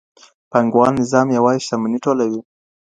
[0.51, 2.39] پانګوال نظام يوازي شتمني ټولوي.